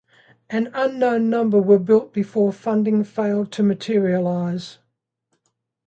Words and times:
An 0.49 0.71
unknown 0.73 1.29
number 1.29 1.61
were 1.61 1.77
built 1.77 2.11
before 2.11 2.51
funding 2.51 3.03
failed 3.03 3.51
to 3.51 3.61
materialize. 3.61 4.79